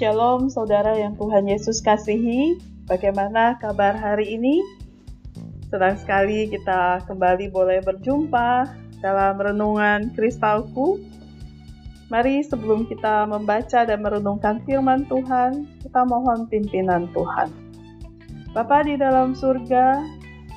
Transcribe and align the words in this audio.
Shalom 0.00 0.48
saudara 0.48 0.96
yang 0.96 1.12
Tuhan 1.20 1.44
Yesus 1.44 1.84
kasihi. 1.84 2.56
Bagaimana 2.88 3.60
kabar 3.60 3.92
hari 3.92 4.32
ini? 4.32 4.64
Senang 5.68 6.00
sekali 6.00 6.48
kita 6.48 7.04
kembali 7.04 7.52
boleh 7.52 7.84
berjumpa 7.84 8.64
dalam 9.04 9.36
renungan 9.36 10.08
kristalku. 10.16 11.04
Mari 12.08 12.40
sebelum 12.40 12.88
kita 12.88 13.28
membaca 13.28 13.84
dan 13.84 14.00
merenungkan 14.00 14.64
firman 14.64 15.04
Tuhan, 15.04 15.68
kita 15.84 16.00
mohon 16.08 16.48
pimpinan 16.48 17.12
Tuhan. 17.12 17.52
Bapa 18.56 18.80
di 18.88 18.96
dalam 18.96 19.36
surga, 19.36 20.00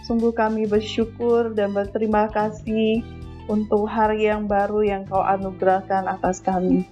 sungguh 0.07 0.31
kami 0.31 0.71
bersyukur 0.71 1.51
dan 1.51 1.75
berterima 1.75 2.31
kasih 2.31 3.03
untuk 3.51 3.91
hari 3.91 4.23
yang 4.23 4.47
baru 4.47 4.87
yang 4.87 5.03
kau 5.03 5.19
anugerahkan 5.19 6.07
atas 6.07 6.39
kami. 6.39 6.87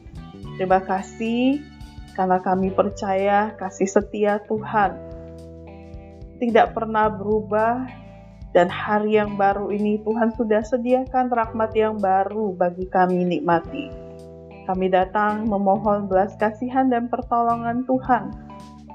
Terima 0.59 0.83
kasih 0.83 1.70
karena 2.13 2.39
kami 2.43 2.73
percaya 2.73 3.55
kasih 3.55 3.87
setia 3.87 4.43
Tuhan 4.45 4.97
tidak 6.41 6.73
pernah 6.73 7.05
berubah 7.05 7.85
dan 8.51 8.67
hari 8.67 9.15
yang 9.15 9.39
baru 9.39 9.71
ini 9.71 10.01
Tuhan 10.03 10.35
sudah 10.35 10.65
sediakan 10.65 11.31
rahmat 11.31 11.71
yang 11.77 11.95
baru 12.01 12.51
bagi 12.51 12.89
kami 12.89 13.23
nikmati. 13.23 13.87
Kami 14.67 14.87
datang 14.91 15.47
memohon 15.47 16.09
belas 16.09 16.35
kasihan 16.35 16.89
dan 16.91 17.07
pertolongan 17.07 17.87
Tuhan 17.87 18.33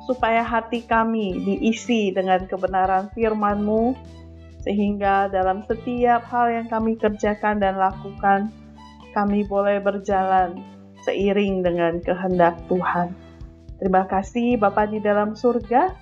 supaya 0.04 0.42
hati 0.42 0.86
kami 0.86 1.38
diisi 1.42 2.14
dengan 2.14 2.46
kebenaran 2.46 3.10
firman-Mu 3.14 3.96
sehingga 4.62 5.30
dalam 5.30 5.62
setiap 5.66 6.26
hal 6.30 6.50
yang 6.50 6.66
kami 6.66 6.98
kerjakan 6.98 7.58
dan 7.58 7.78
lakukan 7.78 8.50
kami 9.14 9.42
boleh 9.46 9.78
berjalan 9.82 10.75
seiring 11.06 11.62
dengan 11.62 12.02
kehendak 12.02 12.58
Tuhan. 12.66 13.14
Terima 13.78 14.04
kasih 14.10 14.58
Bapa 14.58 14.90
di 14.90 14.98
dalam 14.98 15.38
surga, 15.38 15.94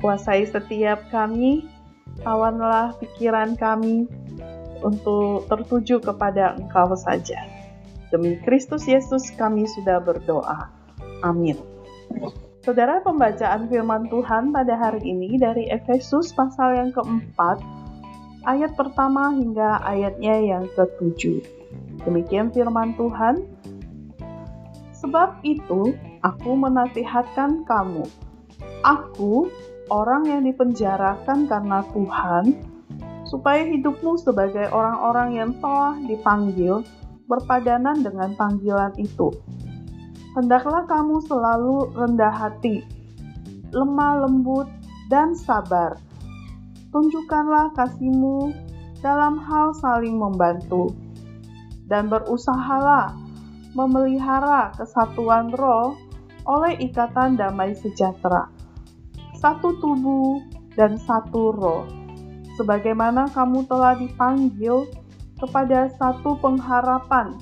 kuasai 0.00 0.48
setiap 0.48 1.12
kami, 1.12 1.68
awanlah 2.24 2.96
pikiran 2.96 3.58
kami 3.58 4.08
untuk 4.80 5.46
tertuju 5.46 6.00
kepada 6.02 6.56
Engkau 6.58 6.96
saja. 6.98 7.38
Demi 8.12 8.36
Kristus 8.44 8.84
Yesus 8.84 9.32
kami 9.36 9.64
sudah 9.64 10.02
berdoa. 10.02 10.68
Amin. 11.24 11.56
Saudara 12.62 13.02
pembacaan 13.02 13.66
firman 13.66 14.06
Tuhan 14.06 14.54
pada 14.54 14.78
hari 14.78 15.02
ini 15.02 15.34
dari 15.34 15.66
Efesus 15.66 16.30
pasal 16.30 16.78
yang 16.78 16.90
keempat, 16.94 17.58
ayat 18.46 18.78
pertama 18.78 19.34
hingga 19.34 19.82
ayatnya 19.82 20.38
yang 20.38 20.64
ketujuh. 20.76 21.42
Demikian 22.06 22.54
firman 22.54 22.94
Tuhan, 22.94 23.42
Sebab 25.02 25.42
itu, 25.42 25.98
aku 26.22 26.50
menasihatkan 26.54 27.66
kamu. 27.66 28.06
Aku, 28.86 29.50
orang 29.90 30.30
yang 30.30 30.46
dipenjarakan 30.46 31.50
karena 31.50 31.82
Tuhan, 31.90 32.62
supaya 33.26 33.66
hidupmu 33.66 34.14
sebagai 34.22 34.70
orang-orang 34.70 35.34
yang 35.34 35.50
telah 35.58 35.98
dipanggil 36.06 36.86
berpadanan 37.26 37.98
dengan 38.04 38.36
panggilan 38.38 38.94
itu. 38.94 39.34
Hendaklah 40.38 40.86
kamu 40.86 41.18
selalu 41.26 41.90
rendah 41.98 42.32
hati, 42.32 42.86
lemah 43.74 44.28
lembut, 44.28 44.70
dan 45.10 45.34
sabar. 45.34 45.98
Tunjukkanlah 46.94 47.74
kasihmu 47.74 48.52
dalam 49.02 49.40
hal 49.40 49.74
saling 49.76 50.16
membantu, 50.16 50.92
dan 51.90 52.06
berusahalah 52.06 53.16
memelihara 53.72 54.72
kesatuan 54.76 55.52
roh 55.52 55.96
oleh 56.44 56.76
ikatan 56.82 57.38
damai 57.38 57.72
sejahtera. 57.72 58.50
Satu 59.38 59.74
tubuh 59.80 60.42
dan 60.78 60.96
satu 60.98 61.52
roh. 61.54 61.84
Sebagaimana 62.60 63.32
kamu 63.32 63.64
telah 63.66 63.96
dipanggil 63.96 64.86
kepada 65.40 65.90
satu 65.98 66.38
pengharapan 66.38 67.34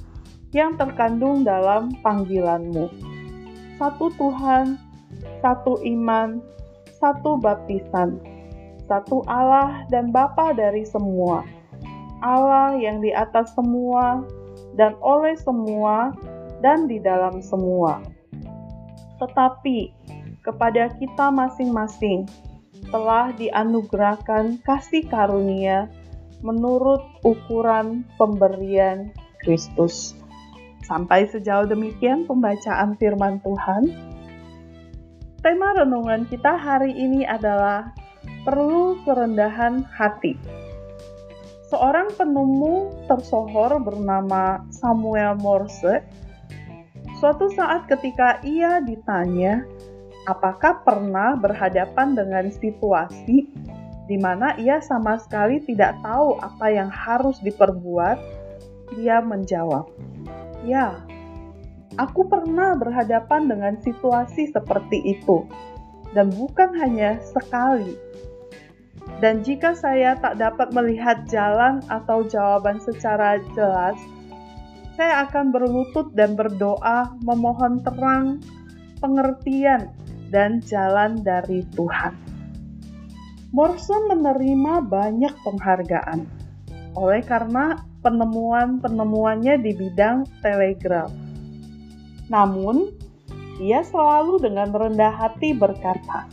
yang 0.56 0.74
terkandung 0.78 1.42
dalam 1.44 1.92
panggilanmu. 2.00 2.88
Satu 3.76 4.12
Tuhan, 4.16 4.76
satu 5.40 5.80
iman, 5.82 6.40
satu 7.00 7.40
baptisan, 7.40 8.20
satu 8.88 9.24
Allah 9.24 9.84
dan 9.88 10.12
Bapa 10.12 10.52
dari 10.52 10.84
semua. 10.84 11.44
Allah 12.20 12.76
yang 12.76 13.00
di 13.00 13.08
atas 13.14 13.56
semua, 13.56 14.20
dan 14.78 14.94
oleh 15.02 15.34
semua 15.38 16.14
dan 16.60 16.86
di 16.86 17.00
dalam 17.00 17.40
semua. 17.40 18.04
Tetapi 19.18 19.92
kepada 20.40 20.92
kita 20.96 21.28
masing-masing 21.28 22.24
telah 22.88 23.32
dianugerahkan 23.36 24.60
kasih 24.64 25.04
karunia 25.08 25.88
menurut 26.40 27.04
ukuran 27.20 28.08
pemberian 28.16 29.12
Kristus. 29.44 30.16
Sampai 30.84 31.28
sejauh 31.28 31.68
demikian 31.68 32.24
pembacaan 32.24 32.96
firman 32.96 33.38
Tuhan. 33.44 33.82
Tema 35.40 35.72
renungan 35.76 36.28
kita 36.28 36.56
hari 36.56 36.92
ini 36.92 37.24
adalah 37.24 37.92
perlu 38.44 39.00
kerendahan 39.04 39.84
hati. 39.88 40.36
Seorang 41.70 42.10
penemu 42.18 43.06
tersohor 43.06 43.78
bernama 43.78 44.66
Samuel 44.74 45.38
Morse, 45.38 46.02
suatu 47.22 47.46
saat 47.54 47.86
ketika 47.86 48.42
ia 48.42 48.82
ditanya 48.82 49.62
apakah 50.26 50.82
pernah 50.82 51.38
berhadapan 51.38 52.18
dengan 52.18 52.50
situasi 52.50 53.46
di 54.10 54.16
mana 54.18 54.58
ia 54.58 54.82
sama 54.82 55.14
sekali 55.22 55.62
tidak 55.62 55.94
tahu 56.02 56.42
apa 56.42 56.66
yang 56.74 56.90
harus 56.90 57.38
diperbuat, 57.38 58.18
dia 58.98 59.22
menjawab, 59.22 59.86
"Ya, 60.66 60.98
aku 61.94 62.26
pernah 62.26 62.74
berhadapan 62.74 63.46
dengan 63.46 63.78
situasi 63.78 64.50
seperti 64.50 64.98
itu, 65.06 65.46
dan 66.18 66.34
bukan 66.34 66.74
hanya 66.82 67.22
sekali." 67.22 67.94
Dan 69.20 69.44
jika 69.44 69.76
saya 69.76 70.16
tak 70.16 70.40
dapat 70.40 70.72
melihat 70.72 71.28
jalan 71.28 71.84
atau 71.92 72.24
jawaban 72.24 72.80
secara 72.80 73.36
jelas, 73.52 74.00
saya 74.96 75.28
akan 75.28 75.52
berlutut 75.52 76.12
dan 76.16 76.36
berdoa 76.36 77.12
memohon 77.20 77.84
terang, 77.84 78.40
pengertian, 79.04 79.92
dan 80.32 80.64
jalan 80.64 81.20
dari 81.20 81.64
Tuhan. 81.76 82.16
Morrison 83.52 84.08
menerima 84.08 84.88
banyak 84.88 85.34
penghargaan 85.44 86.24
oleh 86.94 87.20
karena 87.24 87.82
penemuan-penemuannya 88.00 89.58
di 89.60 89.72
bidang 89.74 90.24
telegraf. 90.40 91.10
Namun, 92.30 92.94
ia 93.58 93.82
selalu 93.84 94.40
dengan 94.40 94.70
rendah 94.70 95.12
hati 95.12 95.52
berkata, 95.52 96.30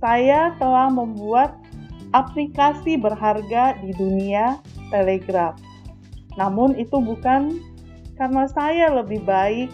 "Saya 0.00 0.56
telah 0.56 0.88
membuat 0.88 1.65
aplikasi 2.14 3.00
berharga 3.00 3.80
di 3.82 3.90
dunia 3.96 4.60
telegraf. 4.92 5.58
Namun 6.36 6.76
itu 6.76 7.00
bukan 7.00 7.56
karena 8.20 8.44
saya 8.52 8.92
lebih 8.92 9.24
baik, 9.24 9.72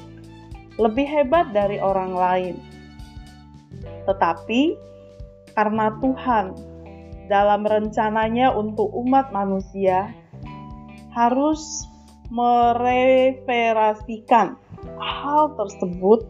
lebih 0.79 1.05
hebat 1.05 1.51
dari 1.53 1.83
orang 1.83 2.15
lain. 2.15 2.57
Tetapi 4.09 4.79
karena 5.53 5.93
Tuhan 6.01 6.57
dalam 7.29 7.65
rencananya 7.65 8.53
untuk 8.53 8.93
umat 8.93 9.33
manusia 9.33 10.13
harus 11.13 11.85
mereferasikan 12.33 14.57
hal 14.99 15.55
tersebut 15.55 16.27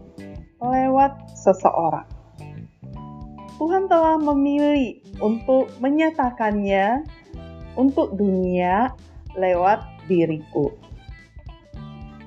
lewat 0.59 1.15
seseorang. 1.39 2.12
Tuhan 3.63 3.87
telah 3.87 4.19
memilih 4.19 4.99
untuk 5.23 5.71
menyatakannya 5.79 7.07
untuk 7.79 8.11
dunia 8.19 8.91
lewat 9.39 9.87
diriku. 10.11 10.75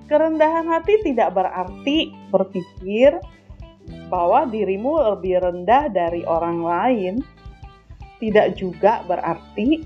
Kerendahan 0.07 0.63
hati 0.71 1.03
tidak 1.03 1.35
berarti 1.35 2.15
berpikir 2.31 3.19
bahwa 4.07 4.47
dirimu 4.47 4.95
lebih 5.11 5.43
rendah 5.43 5.91
dari 5.91 6.23
orang 6.23 6.63
lain. 6.63 7.13
Tidak 8.23 8.55
juga 8.55 9.03
berarti 9.03 9.83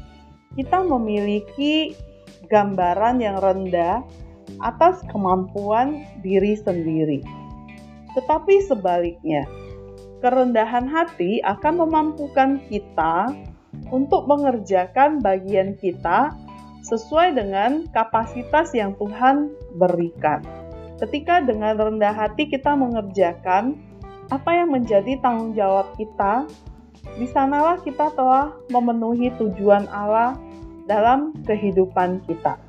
kita 0.54 0.86
memiliki 0.86 1.98
gambaran 2.46 3.26
yang 3.26 3.42
rendah 3.42 4.06
atas 4.62 5.02
kemampuan 5.10 6.06
diri 6.22 6.54
sendiri. 6.62 7.26
Tetapi 8.14 8.70
sebaliknya, 8.70 9.50
kerendahan 10.20 10.88
hati 10.88 11.40
akan 11.44 11.88
memampukan 11.88 12.60
kita 12.68 13.32
untuk 13.90 14.28
mengerjakan 14.28 15.24
bagian 15.24 15.76
kita 15.80 16.36
sesuai 16.84 17.36
dengan 17.36 17.88
kapasitas 17.92 18.72
yang 18.76 18.96
Tuhan 18.96 19.52
berikan. 19.76 20.44
Ketika 21.00 21.40
dengan 21.44 21.80
rendah 21.80 22.12
hati 22.12 22.52
kita 22.52 22.76
mengerjakan 22.76 23.80
apa 24.30 24.52
yang 24.52 24.76
menjadi 24.76 25.16
tanggung 25.24 25.56
jawab 25.56 25.96
kita, 25.96 26.46
di 27.16 27.26
sanalah 27.32 27.80
kita 27.82 28.12
telah 28.14 28.52
memenuhi 28.70 29.32
tujuan 29.40 29.88
Allah 29.90 30.36
dalam 30.86 31.32
kehidupan 31.48 32.20
kita. 32.28 32.60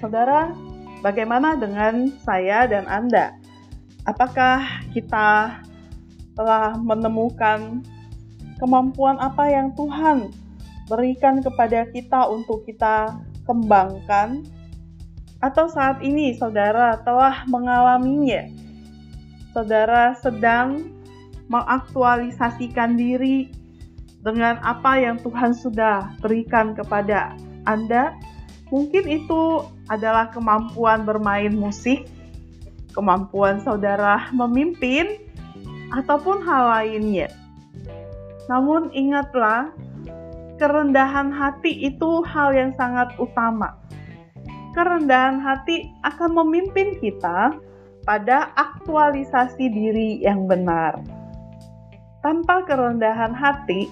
Saudara, 0.00 0.50
bagaimana 1.04 1.54
dengan 1.54 2.10
saya 2.24 2.64
dan 2.64 2.88
Anda? 2.88 3.36
Apakah 4.06 4.86
kita 4.94 5.60
telah 6.36 6.76
menemukan 6.76 7.80
kemampuan 8.60 9.16
apa 9.18 9.48
yang 9.48 9.72
Tuhan 9.72 10.30
berikan 10.86 11.42
kepada 11.42 11.88
kita 11.90 12.28
untuk 12.28 12.62
kita 12.68 13.16
kembangkan? 13.48 14.44
Atau 15.40 15.68
saat 15.68 16.00
ini 16.04 16.36
saudara 16.36 17.00
telah 17.02 17.44
mengalaminya? 17.48 18.48
Saudara 19.56 20.12
sedang 20.20 20.92
mengaktualisasikan 21.48 22.98
diri 22.98 23.48
dengan 24.26 24.58
apa 24.66 24.98
yang 24.98 25.22
Tuhan 25.22 25.54
sudah 25.54 26.18
berikan 26.18 26.74
kepada 26.74 27.38
Anda. 27.62 28.12
Mungkin 28.74 29.06
itu 29.06 29.62
adalah 29.86 30.34
kemampuan 30.34 31.06
bermain 31.06 31.54
musik, 31.54 32.10
kemampuan 32.90 33.62
saudara 33.62 34.26
memimpin, 34.34 35.22
ataupun 35.94 36.42
hal 36.42 36.64
lainnya. 36.70 37.30
Namun 38.46 38.90
ingatlah, 38.94 39.70
kerendahan 40.56 41.30
hati 41.34 41.90
itu 41.90 42.22
hal 42.24 42.54
yang 42.54 42.72
sangat 42.74 43.12
utama. 43.20 43.76
Kerendahan 44.72 45.40
hati 45.40 45.88
akan 46.04 46.36
memimpin 46.44 46.96
kita 47.00 47.56
pada 48.06 48.54
aktualisasi 48.54 49.66
diri 49.72 50.22
yang 50.22 50.46
benar. 50.46 51.00
Tanpa 52.22 52.62
kerendahan 52.66 53.34
hati, 53.34 53.90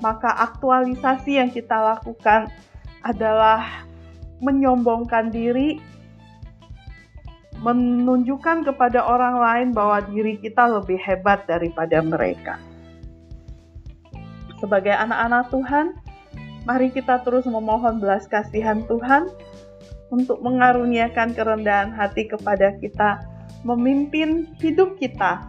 maka 0.00 0.30
aktualisasi 0.50 1.38
yang 1.40 1.50
kita 1.52 1.74
lakukan 1.74 2.48
adalah 3.02 3.86
menyombongkan 4.42 5.30
diri, 5.30 5.78
menunjukkan 7.62 8.66
kepada 8.66 9.06
orang 9.06 9.38
lain 9.38 9.68
bahwa 9.70 10.02
diri 10.10 10.34
kita 10.42 10.66
lebih 10.66 10.98
hebat 10.98 11.46
daripada 11.46 12.02
mereka. 12.02 12.58
Sebagai 14.58 14.94
anak-anak 14.94 15.50
Tuhan, 15.50 15.86
mari 16.66 16.90
kita 16.90 17.22
terus 17.22 17.46
memohon 17.46 18.02
belas 18.02 18.26
kasihan 18.26 18.82
Tuhan 18.86 19.30
untuk 20.10 20.42
mengaruniakan 20.42 21.34
kerendahan 21.34 21.94
hati 21.94 22.26
kepada 22.26 22.74
kita, 22.82 23.22
memimpin 23.62 24.50
hidup 24.58 24.98
kita 24.98 25.46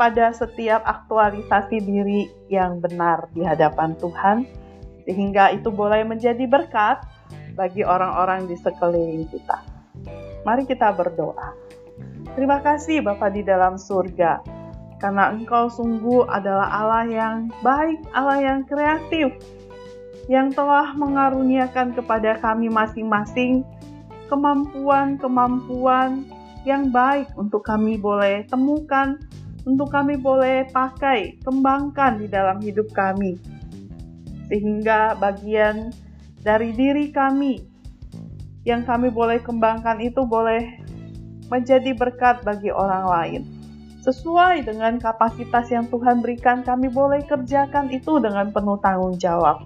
pada 0.00 0.32
setiap 0.32 0.80
aktualisasi 0.88 1.84
diri 1.84 2.32
yang 2.48 2.80
benar 2.80 3.28
di 3.36 3.44
hadapan 3.44 3.92
Tuhan, 4.00 4.48
sehingga 5.04 5.52
itu 5.52 5.68
boleh 5.68 6.04
menjadi 6.04 6.48
berkat 6.48 7.04
bagi 7.52 7.84
orang-orang 7.84 8.48
di 8.48 8.56
sekeliling 8.56 9.28
kita. 9.28 9.71
Mari 10.42 10.66
kita 10.66 10.90
berdoa. 10.90 11.54
Terima 12.34 12.58
kasih 12.58 13.02
Bapa 13.04 13.30
di 13.30 13.46
dalam 13.46 13.78
surga, 13.78 14.42
karena 14.98 15.30
Engkau 15.30 15.70
sungguh 15.70 16.26
adalah 16.26 16.66
Allah 16.70 17.04
yang 17.06 17.36
baik, 17.62 18.02
Allah 18.10 18.38
yang 18.42 18.60
kreatif, 18.66 19.36
yang 20.26 20.50
telah 20.50 20.94
mengaruniakan 20.98 21.94
kepada 21.94 22.38
kami 22.42 22.66
masing-masing 22.70 23.62
kemampuan-kemampuan 24.26 26.24
yang 26.64 26.88
baik 26.88 27.28
untuk 27.36 27.66
kami 27.66 28.00
boleh 28.00 28.46
temukan 28.48 29.18
untuk 29.62 29.94
kami 29.94 30.18
boleh 30.18 30.66
pakai, 30.74 31.38
kembangkan 31.46 32.18
di 32.18 32.26
dalam 32.26 32.58
hidup 32.58 32.90
kami. 32.90 33.38
Sehingga 34.50 35.14
bagian 35.22 35.94
dari 36.42 36.74
diri 36.74 37.14
kami 37.14 37.71
yang 38.62 38.86
kami 38.86 39.10
boleh 39.10 39.42
kembangkan 39.42 39.98
itu 39.98 40.22
boleh 40.22 40.78
menjadi 41.50 41.92
berkat 41.92 42.46
bagi 42.46 42.70
orang 42.70 43.04
lain. 43.04 43.42
Sesuai 44.02 44.66
dengan 44.66 44.98
kapasitas 44.98 45.70
yang 45.70 45.86
Tuhan 45.86 46.26
berikan, 46.26 46.66
kami 46.66 46.90
boleh 46.90 47.22
kerjakan 47.22 47.90
itu 47.94 48.18
dengan 48.18 48.50
penuh 48.50 48.78
tanggung 48.82 49.14
jawab. 49.14 49.62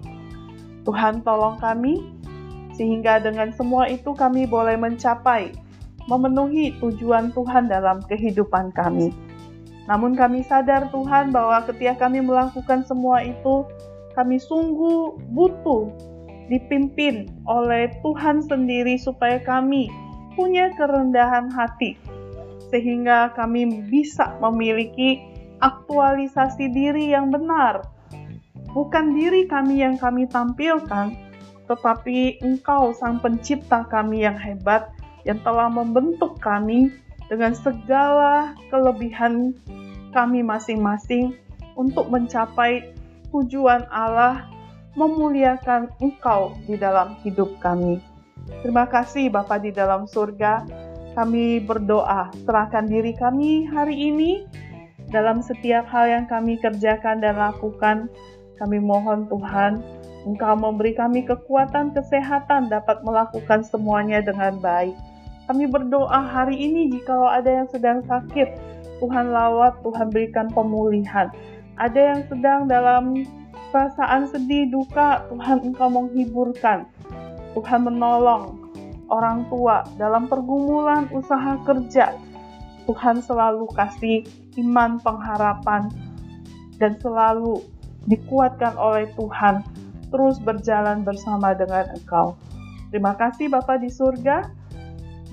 Tuhan 0.85 1.25
tolong 1.25 1.57
kami, 1.57 2.05
sehingga 2.77 3.17
dengan 3.17 3.49
semua 3.49 3.89
itu 3.89 4.13
kami 4.13 4.45
boleh 4.45 4.77
mencapai, 4.77 5.57
memenuhi 6.05 6.77
tujuan 6.77 7.33
Tuhan 7.33 7.65
dalam 7.65 8.05
kehidupan 8.05 8.77
kami. 8.77 9.09
Namun 9.89 10.13
kami 10.13 10.45
sadar 10.45 10.85
Tuhan 10.93 11.33
bahwa 11.33 11.65
ketika 11.65 12.05
kami 12.05 12.21
melakukan 12.21 12.85
semua 12.85 13.25
itu, 13.25 13.65
kami 14.13 14.37
sungguh 14.37 15.17
butuh 15.33 15.89
dipimpin 16.47 17.27
oleh 17.47 17.91
Tuhan 18.03 18.43
sendiri 18.43 18.95
supaya 18.95 19.39
kami 19.43 19.91
punya 20.35 20.71
kerendahan 20.75 21.51
hati 21.51 21.99
sehingga 22.71 23.31
kami 23.35 23.87
bisa 23.87 24.35
memiliki 24.43 25.23
aktualisasi 25.63 26.69
diri 26.69 27.15
yang 27.15 27.31
benar. 27.31 27.87
Bukan 28.75 29.15
diri 29.17 29.47
kami 29.49 29.81
yang 29.81 29.97
kami 29.97 30.29
tampilkan, 30.29 31.15
tetapi 31.65 32.43
Engkau 32.43 32.93
Sang 32.93 33.17
Pencipta 33.17 33.87
kami 33.87 34.21
yang 34.27 34.37
hebat 34.37 34.91
yang 35.25 35.39
telah 35.43 35.67
membentuk 35.67 36.39
kami 36.39 36.93
dengan 37.27 37.51
segala 37.51 38.55
kelebihan 38.71 39.51
kami 40.15 40.39
masing-masing 40.45 41.35
untuk 41.75 42.07
mencapai 42.07 42.95
tujuan 43.35 43.83
Allah 43.91 44.47
memuliakan 44.97 45.93
Engkau 46.01 46.57
di 46.65 46.73
dalam 46.73 47.13
hidup 47.21 47.53
kami. 47.61 48.01
Terima 48.65 48.89
kasih 48.89 49.29
Bapa 49.29 49.61
di 49.61 49.69
dalam 49.69 50.09
surga. 50.09 50.65
Kami 51.13 51.61
berdoa, 51.61 52.33
serahkan 52.45 52.89
diri 52.89 53.13
kami 53.13 53.69
hari 53.69 53.93
ini 54.09 54.45
dalam 55.13 55.45
setiap 55.45 55.85
hal 55.89 56.09
yang 56.09 56.25
kami 56.25 56.57
kerjakan 56.57 57.21
dan 57.21 57.37
lakukan. 57.37 58.09
Kami 58.57 58.81
mohon 58.81 59.29
Tuhan, 59.29 59.85
Engkau 60.25 60.57
memberi 60.57 60.97
kami 60.97 61.23
kekuatan 61.29 61.93
kesehatan 61.93 62.73
dapat 62.73 63.05
melakukan 63.05 63.61
semuanya 63.61 64.19
dengan 64.25 64.57
baik. 64.57 64.97
Kami 65.45 65.63
berdoa 65.69 66.25
hari 66.25 66.57
ini 66.57 66.91
jikalau 66.91 67.29
ada 67.29 67.63
yang 67.63 67.69
sedang 67.69 68.03
sakit, 68.03 68.49
Tuhan 68.99 69.29
lawat, 69.31 69.79
Tuhan 69.85 70.09
berikan 70.09 70.49
pemulihan. 70.51 71.29
Ada 71.77 71.99
yang 72.17 72.21
sedang 72.27 72.61
dalam 72.65 73.23
perasaan 73.69 74.29
sedih, 74.29 74.71
duka, 74.71 75.27
Tuhan 75.31 75.63
Engkau 75.67 75.89
menghiburkan. 75.91 76.87
Tuhan 77.57 77.89
menolong 77.89 78.67
orang 79.07 79.47
tua 79.47 79.87
dalam 79.95 80.27
pergumulan 80.27 81.07
usaha 81.15 81.57
kerja. 81.63 82.13
Tuhan 82.87 83.19
selalu 83.19 83.67
kasih 83.75 84.23
iman 84.59 84.99
pengharapan 85.03 85.91
dan 86.79 86.95
selalu 87.03 87.59
dikuatkan 88.07 88.77
oleh 88.79 89.11
Tuhan 89.19 89.65
terus 90.07 90.39
berjalan 90.39 91.03
bersama 91.03 91.51
dengan 91.51 91.91
Engkau. 91.91 92.39
Terima 92.93 93.11
kasih 93.19 93.51
Bapa 93.51 93.75
di 93.75 93.91
surga. 93.91 94.47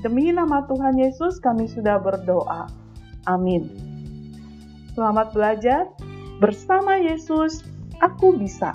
Demi 0.02 0.34
nama 0.34 0.66
Tuhan 0.66 0.98
Yesus 0.98 1.38
kami 1.38 1.70
sudah 1.70 2.02
berdoa. 2.02 2.66
Amin. 3.30 3.70
Selamat 4.92 5.32
belajar 5.32 5.88
bersama 6.42 6.98
Yesus. 6.98 7.73
Aku 8.02 8.34
bisa. 8.38 8.74